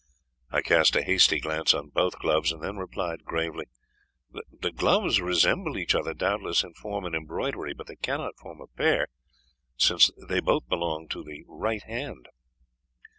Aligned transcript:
I 0.49 0.63
cast 0.63 0.95
a 0.95 1.03
hasty 1.03 1.39
glance 1.39 1.75
on 1.75 1.89
both 1.89 2.17
gloves, 2.17 2.51
and 2.51 2.63
then 2.63 2.77
replied 2.77 3.23
gravely 3.23 3.65
"The 4.59 4.71
gloves 4.71 5.21
resemble 5.21 5.77
each 5.77 5.93
other, 5.93 6.15
doubtless, 6.15 6.63
in 6.63 6.73
form 6.73 7.05
and 7.05 7.13
embroidery; 7.13 7.75
but 7.75 7.85
they 7.85 7.97
cannot 7.97 8.35
form 8.39 8.61
a 8.61 8.65
pair, 8.75 9.09
since 9.77 10.09
they 10.27 10.39
both 10.39 10.67
belong 10.67 11.07
to 11.09 11.23
the 11.23 11.43
right 11.47 11.83
hand." 11.83 12.29